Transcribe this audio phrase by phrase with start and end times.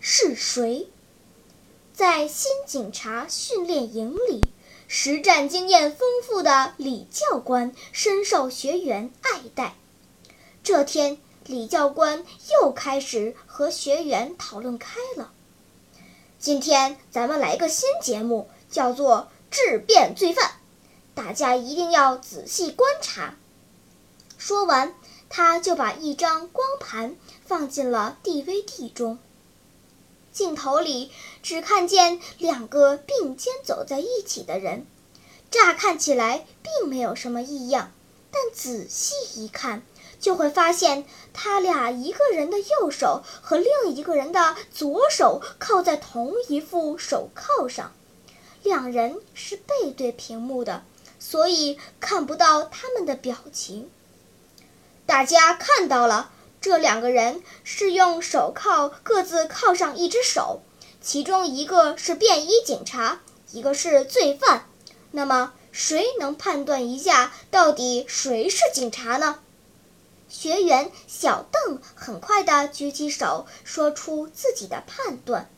[0.00, 0.88] 是谁？
[1.92, 4.40] 在新警察训练营里。
[4.92, 9.76] 实战经验丰富的李教官深受学员爱戴。
[10.64, 12.26] 这天，李教官
[12.60, 15.30] 又开始和学员讨论开了。
[16.40, 20.54] 今天咱们来个新节目，叫做“质变罪犯”，
[21.14, 23.36] 大家一定要仔细观察。
[24.38, 24.92] 说完，
[25.28, 27.14] 他就把一张光盘
[27.46, 29.20] 放进了 DVD 中。
[30.32, 31.10] 镜头里
[31.42, 34.86] 只看见两个并肩走在一起的人，
[35.50, 37.92] 乍看起来并没有什么异样，
[38.30, 39.82] 但仔细一看，
[40.20, 47.92] 就会发现他俩一个人的右手和另一个人的左手靠在同一副手铐上，
[48.62, 50.84] 两人是背对屏幕的，
[51.18, 53.90] 所以看不到他们的表情。
[55.06, 56.30] 大家看到了。
[56.60, 60.60] 这两个人是用手铐各自铐上一只手，
[61.00, 64.66] 其中一个是便衣警察，一个是罪犯。
[65.10, 69.38] 那么，谁能判断一下到底谁是警察呢？
[70.28, 75.48] 学员小邓很快地举起手，说出自己的判断。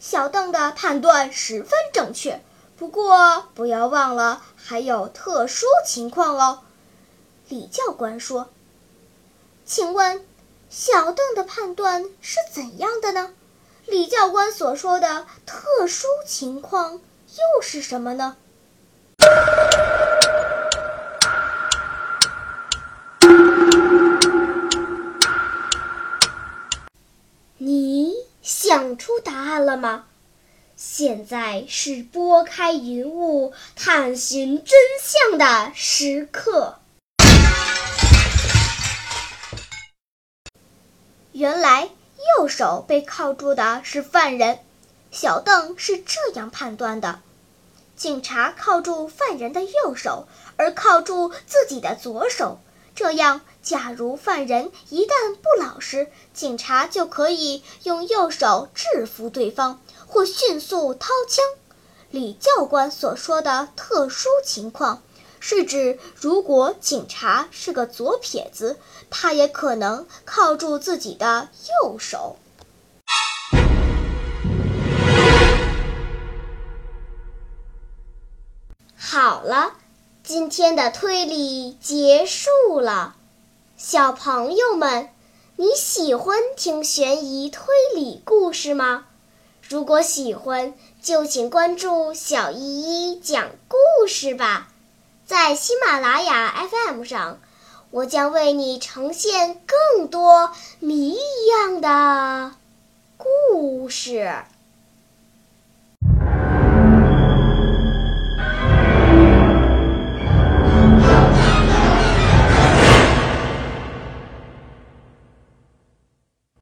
[0.00, 2.42] 小邓的判断十分正确，
[2.76, 6.62] 不过不要忘了还有特殊情况哦。
[7.48, 8.48] 李教官说。
[9.70, 10.24] 请问，
[10.70, 13.34] 小邓的判断是怎样的呢？
[13.84, 18.38] 李教官所说的特殊情况又是什么呢？
[27.58, 30.06] 你想出答案了吗？
[30.76, 36.77] 现在是拨开云雾探寻真相的时刻。
[41.38, 41.88] 原来
[42.36, 44.58] 右手被铐住的是犯人，
[45.12, 47.20] 小邓是这样判断的：
[47.96, 50.26] 警察铐住犯人的右手，
[50.56, 52.58] 而铐住自己的左手，
[52.92, 59.78] 这样，假如犯人一旦不老实，警察就可以用右手制服对方，
[60.08, 61.44] 或迅速掏枪。
[62.10, 65.04] 李教官所说的特殊情况。
[65.40, 68.78] 是指，如果警察是个左撇子，
[69.10, 71.48] 他也可能靠住自己的
[71.82, 72.36] 右手。
[78.96, 79.74] 好了，
[80.22, 83.16] 今天的推理结束了。
[83.76, 85.08] 小朋友们，
[85.56, 89.06] 你喜欢听悬疑推理故事吗？
[89.62, 94.68] 如果喜欢，就请关注小依依讲故事吧。
[95.28, 97.38] 在喜马拉雅 FM 上，
[97.90, 102.54] 我将为你呈现更多谜一样的
[103.18, 104.42] 故事。